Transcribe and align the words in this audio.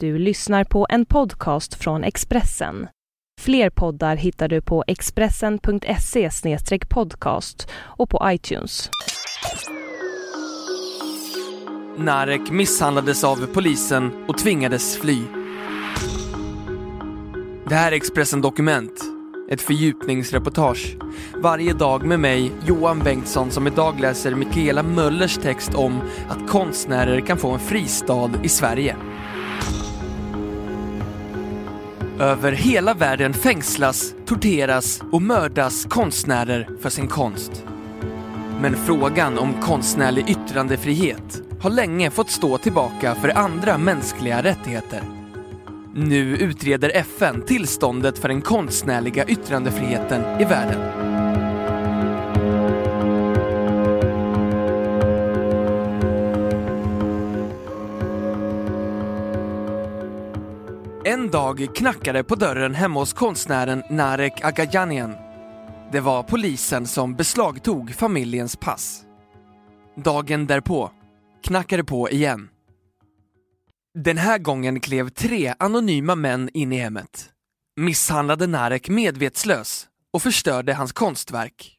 Du 0.00 0.18
lyssnar 0.18 0.64
på 0.64 0.86
en 0.90 1.06
podcast 1.06 1.74
från 1.74 2.04
Expressen. 2.04 2.88
Fler 3.40 3.70
poddar 3.70 4.16
hittar 4.16 4.48
du 4.48 4.60
på 4.62 4.84
expressen.se 4.86 6.30
podcast 6.88 7.68
och 7.74 8.10
på 8.10 8.20
iTunes. 8.24 8.90
Narek 11.96 12.50
misshandlades 12.50 13.24
av 13.24 13.46
polisen 13.54 14.24
och 14.28 14.38
tvingades 14.38 14.98
fly. 14.98 15.22
Det 17.68 17.74
här 17.74 17.92
är 17.92 17.96
Expressen 17.96 18.40
Dokument, 18.40 19.00
ett 19.50 19.62
fördjupningsreportage. 19.62 20.96
Varje 21.42 21.72
dag 21.72 22.06
med 22.06 22.20
mig, 22.20 22.52
Johan 22.66 22.98
Bengtsson, 22.98 23.50
som 23.50 23.66
idag 23.66 24.00
läser 24.00 24.34
Mikaela 24.34 24.82
Möllers 24.82 25.36
text 25.36 25.74
om 25.74 26.00
att 26.28 26.48
konstnärer 26.48 27.20
kan 27.20 27.38
få 27.38 27.50
en 27.50 27.60
fristad 27.60 28.30
i 28.42 28.48
Sverige. 28.48 28.96
Över 32.20 32.52
hela 32.52 32.94
världen 32.94 33.34
fängslas, 33.34 34.14
torteras 34.26 35.02
och 35.12 35.22
mördas 35.22 35.84
konstnärer 35.84 36.68
för 36.80 36.90
sin 36.90 37.08
konst. 37.08 37.64
Men 38.60 38.76
frågan 38.76 39.38
om 39.38 39.52
konstnärlig 39.52 40.30
yttrandefrihet 40.30 41.42
har 41.60 41.70
länge 41.70 42.10
fått 42.10 42.30
stå 42.30 42.58
tillbaka 42.58 43.14
för 43.14 43.38
andra 43.38 43.78
mänskliga 43.78 44.42
rättigheter. 44.42 45.02
Nu 45.94 46.36
utreder 46.36 46.90
FN 46.94 47.42
tillståndet 47.42 48.18
för 48.18 48.28
den 48.28 48.42
konstnärliga 48.42 49.24
yttrandefriheten 49.24 50.40
i 50.40 50.44
världen. 50.44 51.15
En 61.08 61.30
dag 61.30 61.68
knackade 61.74 62.24
på 62.24 62.34
dörren 62.34 62.74
hemma 62.74 63.00
hos 63.00 63.12
konstnären 63.12 63.82
Narek 63.90 64.44
Agajanian. 64.44 65.14
Det 65.92 66.00
var 66.00 66.22
polisen 66.22 66.86
som 66.86 67.14
beslagtog 67.14 67.94
familjens 67.94 68.56
pass. 68.56 69.02
Dagen 70.04 70.46
därpå 70.46 70.90
knackade 71.44 71.84
på 71.84 72.10
igen. 72.10 72.48
Den 73.98 74.18
här 74.18 74.38
gången 74.38 74.80
klev 74.80 75.08
tre 75.08 75.54
anonyma 75.58 76.14
män 76.14 76.50
in 76.54 76.72
i 76.72 76.76
hemmet, 76.76 77.30
misshandlade 77.80 78.46
Narek 78.46 78.88
medvetslös 78.88 79.86
och 80.12 80.22
förstörde 80.22 80.74
hans 80.74 80.92
konstverk. 80.92 81.75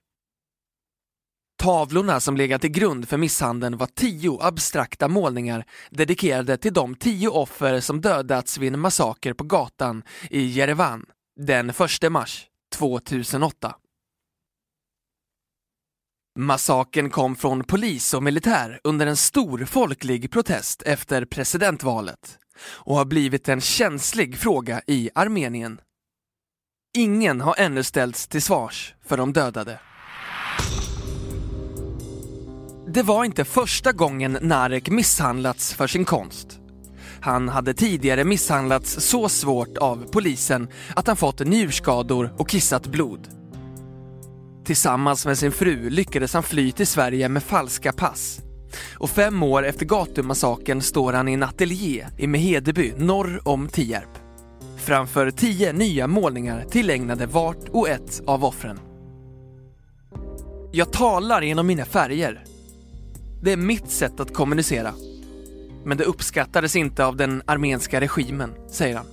Tavlorna 1.57 2.19
som 2.19 2.37
legat 2.37 2.61
till 2.61 2.69
grund 2.69 3.09
för 3.09 3.17
misshandeln 3.17 3.77
var 3.77 3.87
tio 3.87 4.37
abstrakta 4.41 5.07
målningar 5.07 5.65
dedikerade 5.89 6.57
till 6.57 6.73
de 6.73 6.95
tio 6.95 7.29
offer 7.29 7.79
som 7.79 8.01
dödats 8.01 8.57
vid 8.57 8.73
en 8.73 8.79
massaker 8.79 9.33
på 9.33 9.43
gatan 9.43 10.03
i 10.29 10.45
Jerevan 10.45 11.05
den 11.39 11.69
1 11.69 12.11
mars 12.11 12.45
2008. 12.75 13.75
Massakern 16.39 17.09
kom 17.09 17.35
från 17.35 17.63
polis 17.63 18.13
och 18.13 18.23
militär 18.23 18.79
under 18.83 19.07
en 19.07 19.17
stor 19.17 19.65
folklig 19.65 20.31
protest 20.31 20.81
efter 20.81 21.25
presidentvalet 21.25 22.39
och 22.59 22.95
har 22.95 23.05
blivit 23.05 23.49
en 23.49 23.61
känslig 23.61 24.37
fråga 24.37 24.81
i 24.87 25.09
Armenien. 25.15 25.81
Ingen 26.97 27.41
har 27.41 27.55
ännu 27.57 27.83
ställts 27.83 28.27
till 28.27 28.41
svars 28.41 28.95
för 29.05 29.17
de 29.17 29.33
dödade. 29.33 29.79
Det 32.97 33.03
var 33.03 33.23
inte 33.23 33.45
första 33.45 33.91
gången 33.91 34.37
Narek 34.41 34.89
misshandlats 34.89 35.73
för 35.73 35.87
sin 35.87 36.05
konst. 36.05 36.59
Han 37.21 37.49
hade 37.49 37.73
tidigare 37.73 38.23
misshandlats 38.23 38.91
så 38.99 39.29
svårt 39.29 39.77
av 39.77 40.05
polisen 40.11 40.67
att 40.95 41.07
han 41.07 41.17
fått 41.17 41.39
njurskador 41.39 42.33
och 42.37 42.49
kissat 42.49 42.87
blod. 42.87 43.27
Tillsammans 44.65 45.25
med 45.25 45.37
sin 45.37 45.51
fru 45.51 45.89
lyckades 45.89 46.33
han 46.33 46.43
fly 46.43 46.71
till 46.71 46.87
Sverige 46.87 47.29
med 47.29 47.43
falska 47.43 47.91
pass. 47.91 48.39
Och 48.97 49.09
fem 49.09 49.43
år 49.43 49.65
efter 49.65 49.85
gatumassakern 49.85 50.81
står 50.81 51.13
han 51.13 51.27
i 51.27 51.33
en 51.33 51.43
ateljé 51.43 52.07
i 52.17 52.27
Mehedeby 52.27 52.93
norr 52.97 53.41
om 53.47 53.67
Tierp. 53.67 54.17
Framför 54.77 55.31
tio 55.31 55.73
nya 55.73 56.07
målningar 56.07 56.65
tillägnade 56.69 57.25
vart 57.25 57.69
och 57.69 57.89
ett 57.89 58.21
av 58.27 58.45
offren. 58.45 58.79
Jag 60.71 60.91
talar 60.91 61.41
genom 61.41 61.67
mina 61.67 61.85
färger, 61.85 62.43
det 63.41 63.51
är 63.51 63.57
mitt 63.57 63.89
sätt 63.89 64.19
att 64.19 64.33
kommunicera. 64.33 64.93
Men 65.85 65.97
det 65.97 66.03
uppskattades 66.03 66.75
inte 66.75 67.05
av 67.05 67.15
den 67.15 67.41
armenska 67.45 68.01
regimen, 68.01 68.53
säger 68.71 68.95
han. 68.95 69.05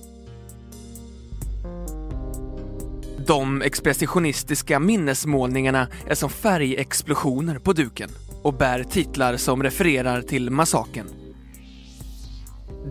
De 3.27 3.61
expressionistiska 3.61 4.79
minnesmålningarna 4.79 5.87
är 6.07 6.15
som 6.15 6.29
färgexplosioner 6.29 7.59
på 7.59 7.73
duken 7.73 8.09
och 8.41 8.53
bär 8.53 8.83
titlar 8.83 9.37
som 9.37 9.63
refererar 9.63 10.21
till 10.21 10.49
massaken. 10.49 11.07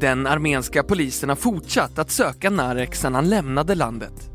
Den 0.00 0.26
armenska 0.26 0.82
polisen 0.82 1.28
har 1.28 1.36
fortsatt 1.36 1.98
att 1.98 2.10
söka 2.10 2.50
Narek 2.50 2.94
sedan 2.94 3.14
han 3.14 3.28
lämnade 3.28 3.74
landet. 3.74 4.30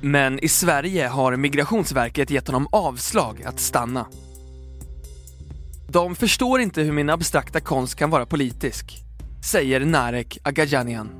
Men 0.00 0.38
i 0.38 0.48
Sverige 0.48 1.06
har 1.06 1.36
Migrationsverket 1.36 2.30
gett 2.30 2.46
honom 2.46 2.68
avslag 2.72 3.42
att 3.42 3.60
stanna. 3.60 4.06
De 5.92 6.14
förstår 6.14 6.60
inte 6.60 6.82
hur 6.82 6.92
min 6.92 7.10
abstrakta 7.10 7.60
konst 7.60 7.94
kan 7.94 8.10
vara 8.10 8.26
politisk, 8.26 9.04
säger 9.44 9.84
Narek 9.84 10.38
Agajanian. 10.42 11.10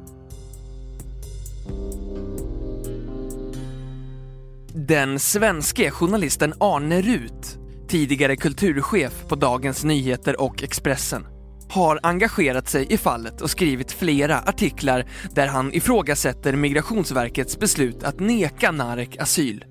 Den 4.75 5.19
svenske 5.19 5.91
journalisten 5.91 6.55
Arne 6.61 7.01
Rut, 7.03 7.59
tidigare 7.89 8.37
kulturchef 8.37 9.25
på 9.29 9.35
Dagens 9.35 9.85
Nyheter 9.85 10.41
och 10.41 10.63
Expressen, 10.63 11.27
har 11.69 12.01
engagerat 12.03 12.69
sig 12.69 12.93
i 12.93 12.99
fallet 12.99 13.41
och 13.41 13.51
skrivit 13.51 13.93
flera 13.93 14.39
artiklar 14.39 15.07
där 15.35 15.47
han 15.47 15.75
ifrågasätter 15.75 16.53
Migrationsverkets 16.53 17.59
beslut 17.59 18.03
att 18.03 18.21
neka 18.21 18.71
Narek 18.71 19.17
asyl. 19.19 19.65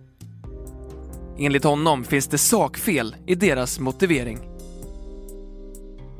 Enligt 1.40 1.64
honom 1.64 2.04
finns 2.04 2.28
det 2.28 2.38
sakfel 2.38 3.16
i 3.28 3.36
deras 3.36 3.80
motivering. 3.80 4.57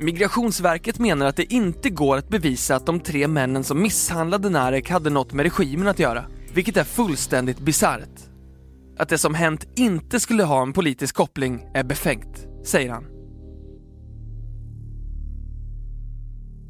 Migrationsverket 0.00 0.98
menar 0.98 1.26
att 1.26 1.36
det 1.36 1.52
inte 1.52 1.90
går 1.90 2.16
att 2.16 2.28
bevisa 2.28 2.76
att 2.76 2.86
de 2.86 3.00
tre 3.00 3.28
männen 3.28 3.64
som 3.64 3.82
misshandlade 3.82 4.50
Narek 4.50 4.90
hade 4.90 5.10
något 5.10 5.32
med 5.32 5.44
regimen 5.44 5.88
att 5.88 5.98
göra, 5.98 6.24
vilket 6.52 6.76
är 6.76 6.84
fullständigt 6.84 7.58
bisarrt. 7.58 8.20
Att 8.98 9.08
det 9.08 9.18
som 9.18 9.34
hänt 9.34 9.66
inte 9.76 10.20
skulle 10.20 10.42
ha 10.44 10.62
en 10.62 10.72
politisk 10.72 11.14
koppling 11.14 11.66
är 11.74 11.84
befängt, 11.84 12.46
säger 12.64 12.90
han. 12.90 13.04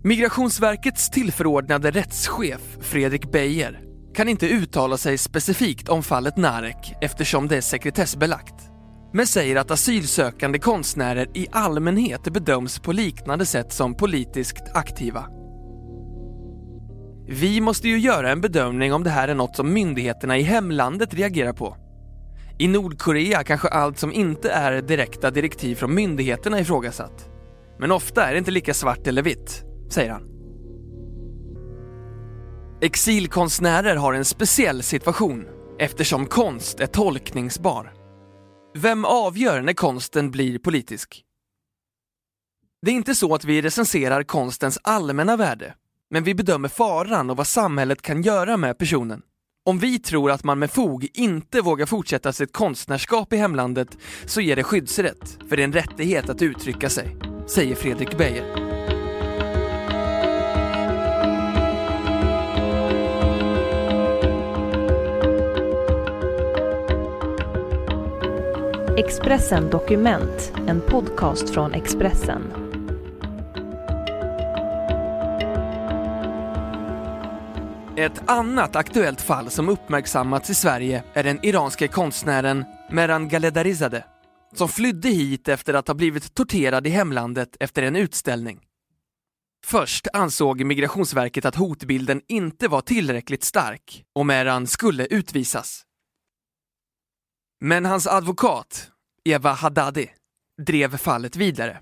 Migrationsverkets 0.05 1.11
tillförordnade 1.11 1.91
rättschef 1.91 2.77
Fredrik 2.81 3.33
Beijer 3.33 3.81
kan 4.15 4.29
inte 4.29 4.49
uttala 4.49 4.97
sig 4.97 5.19
specifikt 5.19 5.89
om 5.89 6.03
fallet 6.03 6.37
Narek 6.37 6.95
eftersom 7.01 7.49
det 7.49 7.57
är 7.57 7.61
sekretessbelagt 7.61 8.68
men 9.13 9.27
säger 9.27 9.57
att 9.57 9.71
asylsökande 9.71 10.59
konstnärer 10.59 11.29
i 11.35 11.47
allmänhet 11.53 12.23
bedöms 12.23 12.79
på 12.79 12.93
liknande 12.93 13.47
sätt 13.47 13.73
som 13.73 13.95
politiskt 13.95 14.63
aktiva. 14.75 15.27
Vi 17.31 17.61
måste 17.61 17.89
ju 17.89 17.99
göra 17.99 18.31
en 18.31 18.41
bedömning 18.41 18.93
om 18.93 19.05
det 19.05 19.11
här 19.11 19.29
är 19.29 19.35
något 19.35 19.57
som 19.57 19.73
myndigheterna 19.73 20.39
i 20.39 20.43
hemlandet 20.43 21.15
reagerar 21.15 21.53
på. 21.53 21.77
I 22.59 22.69
Nordkorea 22.69 23.45
kanske 23.45 23.69
allt 23.69 23.99
som 23.99 24.13
inte 24.13 24.51
är 24.51 24.83
direkta 24.83 25.31
direktiv 25.31 25.75
från 25.75 25.95
myndigheterna 25.95 26.61
ifrågasatt. 26.61 27.29
Men 27.79 27.93
ofta 27.93 28.25
är 28.25 28.33
det 28.33 28.39
inte 28.39 28.51
lika 28.51 28.75
svart 28.75 29.07
eller 29.07 29.23
vitt, 29.23 29.65
säger 29.91 30.11
han. 30.11 30.23
Exilkonstnärer 32.81 33.97
har 33.97 34.13
en 34.13 34.25
speciell 34.25 34.83
situation 34.83 35.45
eftersom 35.79 36.27
konst 36.27 36.81
är 36.81 36.87
tolkningsbar. 36.87 37.98
Vem 38.81 39.05
avgör 39.05 39.63
när 39.63 39.73
konsten 39.73 40.31
blir 40.31 40.59
politisk? 40.59 41.25
Det 42.83 42.91
är 42.91 42.95
inte 42.95 43.15
så 43.15 43.35
att 43.35 43.45
vi 43.45 43.63
recenserar 43.63 44.23
konstens 44.23 44.79
allmänna 44.83 45.37
värde, 45.37 45.75
men 46.11 46.25
vi 46.25 46.35
bedömer 46.35 46.69
faran 46.69 47.31
och 47.31 47.37
vad 47.37 47.47
samhället 47.47 48.03
kan 48.03 48.23
göra 48.23 48.57
med 48.57 48.79
personen. 48.79 49.23
Om 49.65 49.79
vi 49.79 49.99
tror 49.99 50.31
att 50.31 50.45
man 50.45 50.59
med 50.59 50.71
fog 50.71 51.09
inte 51.15 51.61
vågar 51.61 51.87
fortsätta 51.87 52.33
sitt 52.33 52.53
konstnärskap 52.53 53.33
i 53.33 53.37
hemlandet 53.37 53.99
så 54.27 54.41
ger 54.41 54.57
det 54.57 54.65
skyddsrätt, 54.65 55.39
för 55.49 55.57
det 55.57 55.63
är 55.63 55.65
en 55.65 55.73
rättighet 55.73 56.29
att 56.29 56.43
uttrycka 56.43 56.91
sig, 56.91 57.17
säger 57.47 57.75
Fredrik 57.75 58.19
Beijer. 58.19 58.68
Expressen 68.99 69.71
Dokument, 69.71 70.53
en 70.67 70.81
podcast 70.81 71.51
från 71.51 71.75
Expressen. 71.75 72.43
Ett 77.97 78.23
annat 78.31 78.77
aktuellt 78.77 79.21
fall 79.21 79.51
som 79.51 79.69
uppmärksammats 79.69 80.51
i 80.51 80.55
Sverige 80.55 81.03
är 81.13 81.25
den 81.25 81.45
iranske 81.45 81.89
konstnären 81.89 82.65
Meran 82.91 83.29
Galedarizadeh 83.29 84.05
som 84.55 84.69
flydde 84.69 85.09
hit 85.09 85.49
efter 85.49 85.75
att 85.75 85.89
ha 85.89 85.95
blivit 85.95 86.35
torterad 86.35 86.87
i 86.87 86.91
hemlandet 86.91 87.57
efter 87.61 87.83
en 87.83 87.97
utställning. 87.97 88.61
Först 89.67 90.07
ansåg 90.13 90.65
Migrationsverket 90.65 91.45
att 91.45 91.55
hotbilden 91.55 92.21
inte 92.29 92.69
var 92.69 92.81
tillräckligt 92.81 93.45
stark 93.45 94.05
och 94.15 94.27
Meran 94.27 94.67
skulle 94.67 95.07
utvisas. 95.07 95.85
Men 97.61 97.85
hans 97.85 98.07
advokat, 98.07 98.91
Eva 99.25 99.53
Haddadi, 99.53 100.11
drev 100.67 100.97
fallet 100.97 101.37
vidare. 101.37 101.81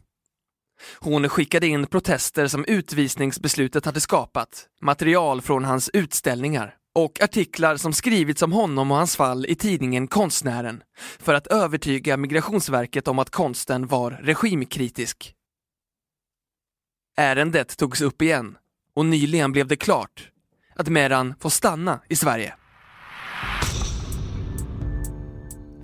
Hon 0.98 1.28
skickade 1.28 1.66
in 1.66 1.86
protester 1.86 2.46
som 2.46 2.64
utvisningsbeslutet 2.64 3.84
hade 3.84 4.00
skapat, 4.00 4.66
material 4.80 5.42
från 5.42 5.64
hans 5.64 5.90
utställningar 5.92 6.74
och 6.94 7.22
artiklar 7.22 7.76
som 7.76 7.92
skrivits 7.92 8.42
om 8.42 8.52
honom 8.52 8.90
och 8.90 8.96
hans 8.96 9.16
fall 9.16 9.46
i 9.46 9.54
tidningen 9.54 10.08
Konstnären 10.08 10.82
för 11.18 11.34
att 11.34 11.46
övertyga 11.46 12.16
Migrationsverket 12.16 13.08
om 13.08 13.18
att 13.18 13.30
konsten 13.30 13.86
var 13.86 14.10
regimkritisk. 14.10 15.34
Ärendet 17.16 17.76
togs 17.76 18.00
upp 18.00 18.22
igen 18.22 18.58
och 18.94 19.06
nyligen 19.06 19.52
blev 19.52 19.66
det 19.66 19.76
klart 19.76 20.30
att 20.74 20.88
Meran 20.88 21.34
får 21.40 21.50
stanna 21.50 22.00
i 22.08 22.16
Sverige. 22.16 22.54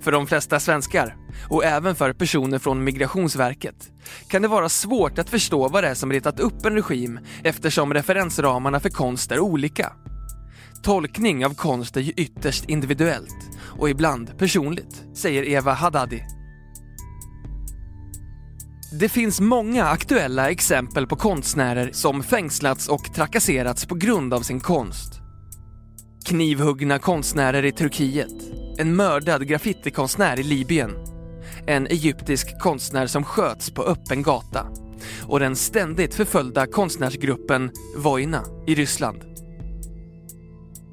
För 0.03 0.11
de 0.11 0.27
flesta 0.27 0.59
svenskar, 0.59 1.15
och 1.49 1.65
även 1.65 1.95
för 1.95 2.13
personer 2.13 2.59
från 2.59 2.83
Migrationsverket, 2.83 3.91
kan 4.27 4.41
det 4.41 4.47
vara 4.47 4.69
svårt 4.69 5.19
att 5.19 5.29
förstå 5.29 5.69
vad 5.69 5.83
det 5.83 5.87
är 5.87 5.93
som 5.93 6.11
retat 6.11 6.39
upp 6.39 6.65
en 6.65 6.73
regim 6.73 7.19
eftersom 7.43 7.93
referensramarna 7.93 8.79
för 8.79 8.89
konst 8.89 9.31
är 9.31 9.39
olika. 9.39 9.93
Tolkning 10.83 11.45
av 11.45 11.53
konst 11.53 11.97
är 11.97 12.01
ju 12.01 12.11
ytterst 12.11 12.69
individuellt 12.69 13.49
och 13.79 13.89
ibland 13.89 14.37
personligt, 14.37 15.03
säger 15.13 15.47
Eva 15.47 15.73
Haddadi. 15.73 16.23
Det 18.99 19.09
finns 19.09 19.39
många 19.39 19.85
aktuella 19.85 20.51
exempel 20.51 21.07
på 21.07 21.15
konstnärer 21.15 21.89
som 21.93 22.23
fängslats 22.23 22.87
och 22.87 23.13
trakasserats 23.15 23.85
på 23.85 23.95
grund 23.95 24.33
av 24.33 24.41
sin 24.41 24.59
konst. 24.59 25.13
Knivhuggna 26.25 26.99
konstnärer 26.99 27.65
i 27.65 27.71
Turkiet, 27.71 28.62
en 28.77 28.95
mördad 28.95 29.47
graffitikonstnär 29.47 30.39
i 30.39 30.43
Libyen, 30.43 30.91
en 31.67 31.87
egyptisk 31.87 32.59
konstnär 32.59 33.07
som 33.07 33.23
sköts 33.23 33.71
på 33.71 33.83
öppen 33.83 34.23
gata 34.23 34.67
och 35.21 35.39
den 35.39 35.55
ständigt 35.55 36.15
förföljda 36.15 36.67
konstnärsgruppen 36.67 37.71
Vojna 37.97 38.43
i 38.67 38.75
Ryssland. 38.75 39.23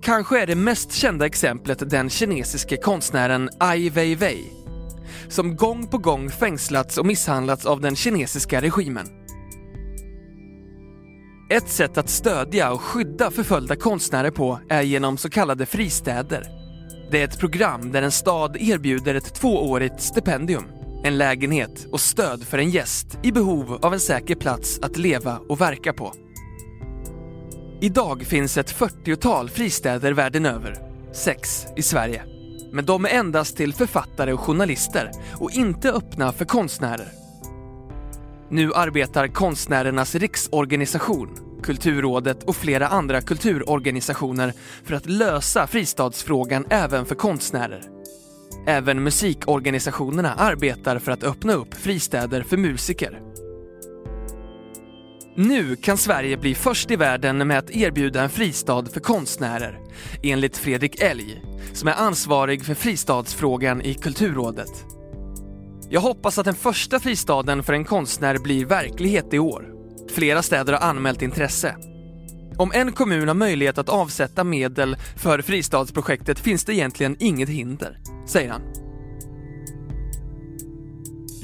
Kanske 0.03 0.43
är 0.43 0.47
det 0.47 0.55
mest 0.55 0.93
kända 0.93 1.27
exemplet 1.27 1.91
den 1.91 2.11
kinesiske 2.11 2.77
konstnären 2.77 3.51
Ai 3.59 3.91
Weiwei 3.91 4.45
som 5.29 5.57
gång 5.57 5.87
på 5.87 5.99
gång 5.99 6.31
fängslats 6.31 6.99
och 6.99 7.07
misshandlats 7.07 7.67
av 7.67 7.81
den 7.81 7.97
kinesiska 7.97 8.61
regimen. 8.61 9.07
Ett 11.51 11.69
sätt 11.69 11.99
att 11.99 12.09
stödja 12.09 12.73
och 12.73 12.81
skydda 12.81 13.31
förföljda 13.31 13.77
konstnärer 13.77 14.31
på 14.31 14.61
är 14.69 14.83
genom 14.83 15.17
så 15.17 15.31
kallade 15.31 15.67
fristäder. 15.67 16.60
Det 17.11 17.21
är 17.21 17.25
ett 17.25 17.39
program 17.39 17.93
där 17.93 18.03
en 18.03 18.11
stad 18.11 18.57
erbjuder 18.61 19.15
ett 19.15 19.35
tvåårigt 19.35 20.01
stipendium, 20.01 20.65
en 21.05 21.19
lägenhet 21.19 21.87
och 21.93 22.01
stöd 22.01 22.43
för 22.43 22.59
en 22.59 22.71
gäst 22.71 23.19
i 23.23 23.33
behov 23.33 23.79
av 23.83 23.95
en 23.95 24.01
säker 24.01 24.35
plats 24.35 24.79
att 24.83 24.97
leva 24.97 25.39
och 25.49 25.61
verka 25.61 25.93
på. 25.93 26.13
Idag 27.81 28.23
finns 28.23 28.59
ett 28.59 28.75
40-tal 28.75 29.51
fristäder 29.51 30.13
världen 30.13 30.47
över, 30.47 30.79
sex 31.13 31.67
i 31.77 31.83
Sverige. 31.83 32.23
Men 32.73 32.85
de 32.85 33.05
är 33.05 33.09
endast 33.09 33.57
till 33.57 33.75
författare 33.75 34.33
och 34.33 34.41
journalister 34.41 35.11
och 35.35 35.51
inte 35.51 35.93
öppna 35.93 36.33
för 36.33 36.45
konstnärer. 36.45 37.09
Nu 38.49 38.73
arbetar 38.75 39.29
Konstnärernas 39.29 40.15
riksorganisation, 40.15 41.50
Kulturrådet 41.61 42.43
och 42.43 42.57
flera 42.57 42.89
andra 42.89 43.21
kulturorganisationer 43.21 44.53
för 44.85 44.95
att 44.95 45.07
lösa 45.07 45.67
fristadsfrågan 45.67 46.67
även 46.71 47.07
för 47.07 47.15
konstnärer. 47.15 47.83
Även 48.67 49.03
musikorganisationerna 49.03 50.35
arbetar 50.35 50.99
för 50.99 51.13
att 51.13 51.25
öppna 51.25 51.53
upp 51.53 51.75
fristäder 51.75 52.43
för 52.43 52.57
musiker. 52.57 53.21
Nu 55.37 55.77
kan 55.77 55.99
Sverige 55.99 56.37
bli 56.37 56.55
först 56.55 56.91
i 56.91 56.97
världen 56.97 57.49
med 57.49 57.59
att 57.59 57.71
erbjuda 57.71 58.23
en 58.23 58.31
fristad 58.31 58.85
för 58.85 59.01
konstnärer, 59.01 59.79
enligt 60.23 60.57
Fredrik 60.57 61.03
Elg, 61.03 61.43
som 61.73 61.89
är 61.89 61.93
ansvarig 61.93 62.65
för 62.65 62.75
fristadsfrågan 62.75 63.83
i 63.83 63.95
Kulturrådet. 63.95 64.85
Jag 65.89 66.01
hoppas 66.01 66.39
att 66.39 66.45
den 66.45 66.55
första 66.55 67.01
fristaden 67.01 67.63
för 67.63 67.73
en 67.73 67.85
konstnär 67.85 68.39
blir 68.39 68.67
verklighet 68.67 69.35
i 69.35 69.39
år. 69.39 69.80
Flera 70.11 70.43
städer 70.43 70.73
har 70.73 70.81
anmält 70.81 71.23
intresse. 71.23 71.77
Om 72.57 72.73
en 72.75 72.93
kommun 72.93 73.29
har 73.29 73.35
möjlighet 73.35 73.79
att 73.79 73.89
avsätta 73.89 74.45
medel 74.45 74.97
för 75.17 75.43
fristadsprojektet 75.43 76.39
finns 76.39 76.65
det 76.65 76.75
egentligen 76.75 77.17
inget 77.19 77.49
hinder, 77.49 77.99
säger 78.27 78.51
han. 78.51 78.63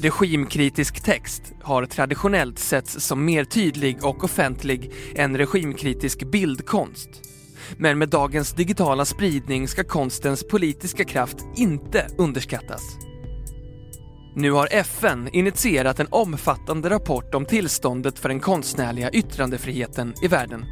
Regimkritisk 0.01 1.03
text 1.03 1.53
har 1.63 1.85
traditionellt 1.85 2.59
setts 2.59 2.99
som 2.99 3.25
mer 3.25 3.43
tydlig 3.43 4.05
och 4.05 4.23
offentlig 4.23 4.91
än 5.15 5.37
regimkritisk 5.37 6.31
bildkonst. 6.31 7.09
Men 7.77 7.97
med 7.97 8.09
dagens 8.09 8.53
digitala 8.53 9.05
spridning 9.05 9.67
ska 9.67 9.83
konstens 9.83 10.47
politiska 10.47 11.03
kraft 11.03 11.37
inte 11.55 12.07
underskattas. 12.17 13.06
Nu 14.37 14.51
har 14.51 14.67
FN 14.71 15.29
initierat 15.33 15.99
en 15.99 16.07
omfattande 16.09 16.89
rapport 16.89 17.35
om 17.35 17.45
tillståndet 17.45 18.19
för 18.19 18.29
den 18.29 18.39
konstnärliga 18.39 19.11
yttrandefriheten 19.11 20.13
i 20.23 20.27
världen. 20.27 20.65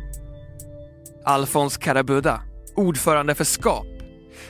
Alfons 1.24 1.78
Karabuda, 1.78 2.42
ordförande 2.76 3.36
för 3.36 3.44
SKAP, 3.44 3.86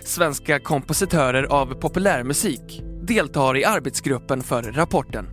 Svenska 0.04 0.60
kompositörer 0.60 1.44
av 1.44 1.66
populärmusik, 1.66 2.84
deltar 3.08 3.58
i 3.58 3.66
arbetsgruppen 3.66 4.44
för 4.44 4.64
rapporten. 4.64 5.30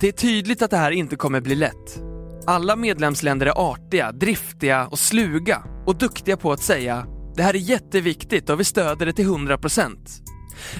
Det 0.00 0.08
är 0.08 0.12
tydligt 0.12 0.62
att 0.62 0.70
det 0.70 0.76
här 0.76 0.90
inte 0.90 1.16
kommer 1.16 1.40
bli 1.40 1.54
lätt. 1.54 2.02
Alla 2.46 2.76
medlemsländer 2.76 3.46
är 3.46 3.72
artiga, 3.72 4.12
driftiga 4.12 4.86
och 4.86 4.98
sluga 4.98 5.62
och 5.86 5.96
duktiga 5.96 6.36
på 6.36 6.52
att 6.52 6.62
säga 6.62 7.06
“det 7.36 7.42
här 7.42 7.54
är 7.54 7.58
jätteviktigt 7.58 8.50
och 8.50 8.60
vi 8.60 8.64
stöder 8.64 9.06
det 9.06 9.12
till 9.12 9.26
100 9.26 9.58
procent”. 9.58 10.31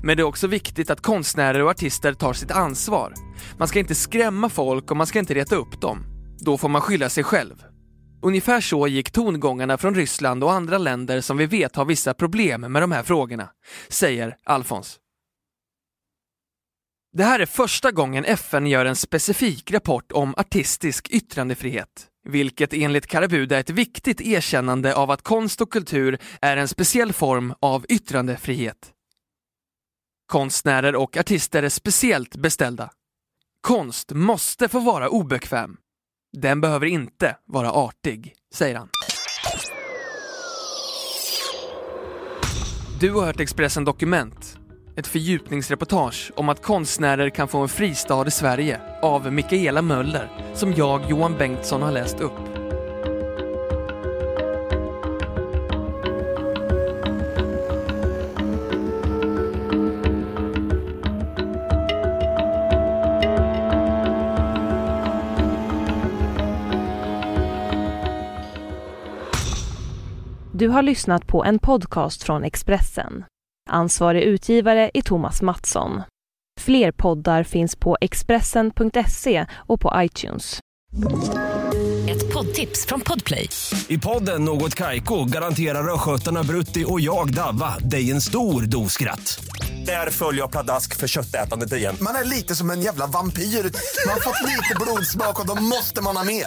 Men 0.03 0.17
det 0.17 0.23
är 0.23 0.25
också 0.25 0.47
viktigt 0.47 0.91
att 0.91 1.01
konstnärer 1.01 1.63
och 1.63 1.71
artister 1.71 2.15
tar 2.15 2.33
sitt 2.33 2.51
ansvar. 2.51 3.15
Man 3.59 3.69
ska 3.69 3.79
inte 3.79 3.95
skrämma 3.95 4.49
folk 4.49 4.91
och 4.91 4.97
man 4.97 5.07
ska 5.07 5.19
inte 5.19 5.35
reta 5.35 5.57
upp 5.57 5.81
dem. 5.81 6.05
Då 6.39 6.59
får 6.59 6.69
man 6.69 6.81
skylla 6.81 7.09
sig 7.09 7.25
själv. 7.25 7.65
Ungefär 8.23 8.61
så 8.61 8.89
gick 8.89 9.11
tongångarna 9.11 9.79
från 9.79 9.95
Ryssland 9.95 10.45
och 10.45 10.53
andra 10.53 10.79
länder 10.79 11.21
som 11.21 11.37
vi 11.37 11.47
vet 11.47 11.77
har 11.77 11.85
vissa 11.85 12.15
problem 12.15 12.61
med 12.61 12.83
de 12.83 12.93
här 12.93 13.03
frågorna, 13.03 13.49
säger 13.89 14.37
Alfons. 14.45 14.99
Det 17.13 17.25
här 17.25 17.41
är 17.41 17.47
första 17.47 17.91
gången 17.91 18.25
FN 18.25 18.67
gör 18.67 18.85
en 18.85 18.97
specifik 18.97 19.71
rapport 19.71 20.13
om 20.13 20.35
artistisk 20.37 21.09
yttrandefrihet, 21.11 21.89
vilket 22.29 22.73
enligt 22.73 23.07
Karabuda 23.07 23.57
är 23.57 23.61
ett 23.61 23.71
viktigt 23.71 24.21
erkännande 24.21 24.95
av 24.95 25.11
att 25.11 25.23
konst 25.23 25.61
och 25.61 25.73
kultur 25.73 26.19
är 26.41 26.57
en 26.57 26.69
speciell 26.69 27.13
form 27.13 27.55
av 27.61 27.87
yttrandefrihet. 27.89 28.93
Konstnärer 30.33 30.97
och 30.97 31.17
artister 31.17 31.63
är 31.63 31.69
speciellt 31.69 32.37
beställda. 32.37 32.91
Konst 33.61 34.13
måste 34.13 34.69
få 34.69 34.81
vara 34.81 35.09
obekväm. 35.09 35.77
Den 36.37 36.61
behöver 36.61 36.87
inte 36.87 37.37
vara 37.47 37.73
artig, 37.73 38.35
säger 38.55 38.77
han. 38.77 38.89
Du 43.01 43.13
har 43.13 43.27
hört 43.27 43.41
Expressen 43.41 43.85
Dokument 43.85 44.59
ett 44.97 45.07
fördjupningsreportage 45.07 46.33
om 46.37 46.49
att 46.49 46.63
konstnärer 46.63 47.31
kan 47.31 47.49
få 47.49 47.59
en 47.59 47.69
fristad 47.69 48.27
i 48.27 48.31
Sverige 48.31 48.81
av 49.03 49.33
Mikaela 49.33 49.83
Möller 49.83 50.29
som 50.55 50.73
jag, 50.73 51.11
Johan 51.11 51.39
Bengtsson, 51.39 51.83
har 51.83 51.93
läst 51.93 52.21
upp. 52.21 52.52
Du 70.63 70.69
har 70.69 70.83
lyssnat 70.83 71.27
på 71.27 71.45
en 71.45 71.59
podcast 71.59 72.23
från 72.23 72.45
Expressen. 72.45 73.25
Ansvarig 73.71 74.23
utgivare 74.23 74.91
är 74.95 75.03
Thomas 75.03 75.43
Mattsson. 75.43 76.03
Fler 76.61 76.93
poddar 76.93 77.43
finns 77.43 77.77
på 77.77 77.99
Expressen.se 78.01 79.47
och 79.53 79.81
på 79.81 79.93
iTunes. 79.97 80.61
Ett 82.09 82.33
poddtips 82.35 82.87
från 82.87 83.01
Podplay. 83.01 83.49
I 83.89 83.99
podden 83.99 84.45
Något 84.45 84.75
Kaiko 84.75 85.25
garanterar 85.25 85.95
östgötarna 85.95 86.43
Brutti 86.43 86.85
och 86.89 87.01
jag, 87.01 87.35
Davva, 87.35 87.79
dig 87.79 88.11
en 88.11 88.21
stor 88.21 88.63
dos 88.63 88.93
skratt. 88.93 89.45
Där 89.87 90.11
följer 90.11 90.41
jag 90.41 90.51
pladask 90.51 90.97
för 90.97 91.09
köttätandet 91.09 91.73
igen. 91.73 91.97
Man 92.01 92.15
är 92.15 92.25
lite 92.25 92.55
som 92.55 92.71
en 92.71 92.81
jävla 92.81 93.07
vampyr. 93.07 93.43
Man 93.43 94.13
har 94.13 94.21
fått 94.21 94.49
lite 94.51 94.75
blodsmak 94.81 95.41
och 95.41 95.47
då 95.47 95.63
måste 95.63 96.03
man 96.03 96.17
ha 96.17 96.25
mer. 96.25 96.47